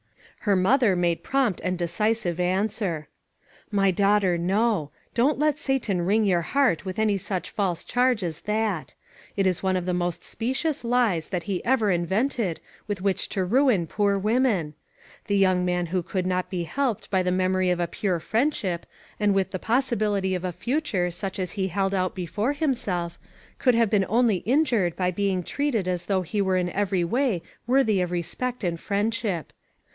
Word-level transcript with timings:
Her 0.45 0.55
mother 0.55 0.95
made 0.95 1.21
prompt 1.21 1.61
and 1.63 1.77
decisive 1.77 2.39
answer:" 2.39 3.07
My 3.71 3.91
daughter, 3.91 4.35
no. 4.35 4.89
Don't 5.13 5.37
let 5.37 5.59
Satan 5.59 6.01
wring 6.03 6.25
your 6.25 6.41
heart 6.41 6.83
with 6.83 6.97
any 6.97 7.17
such 7.19 7.51
false 7.51 7.83
charge 7.83 8.23
as 8.23 8.41
that. 8.41 8.95
It 9.37 9.45
is 9.45 9.61
one 9.61 9.77
of 9.77 9.85
the 9.85 9.93
most 9.93 10.23
specious 10.23 10.83
lies 10.83 11.29
that 11.29 11.43
he 11.43 11.63
ever 11.63 11.91
invented 11.91 12.59
with 12.87 13.03
which 13.03 13.29
to 13.29 13.45
ruin 13.45 13.85
4O8 13.85 13.85
ONE 13.85 13.87
COMMONPLACE 13.87 13.87
DAY. 13.91 13.95
poor 13.95 14.17
women. 14.17 14.73
The 15.27 15.37
young 15.37 15.63
man 15.63 15.85
who 15.85 16.01
could 16.01 16.25
not 16.25 16.49
be 16.49 16.63
helped 16.63 17.11
by 17.11 17.21
the 17.21 17.31
memory 17.31 17.69
of 17.69 17.79
a 17.79 17.85
pure 17.85 18.19
friendship, 18.19 18.87
and 19.19 19.35
with 19.35 19.51
the 19.51 19.59
possibility 19.59 20.33
of 20.33 20.43
a 20.43 20.51
future 20.51 21.11
such 21.11 21.37
as 21.37 21.51
he 21.51 21.67
held 21.67 21.93
out 21.93 22.15
before 22.15 22.53
himself, 22.53 23.19
could 23.59 23.75
have 23.75 23.91
been 23.91 24.07
only 24.09 24.37
injured 24.37 24.95
by 24.95 25.11
being 25.11 25.43
treated 25.43 25.87
as 25.87 26.07
though 26.07 26.23
he 26.23 26.41
were 26.41 26.57
in 26.57 26.71
every 26.71 27.03
way 27.03 27.43
worthy 27.67 28.01
of 28.01 28.09
respect 28.09 28.63
and 28.63 28.79
friendship. 28.79 29.53